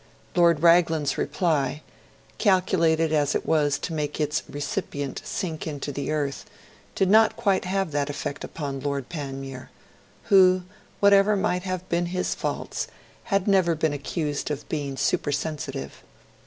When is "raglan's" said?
0.63-1.15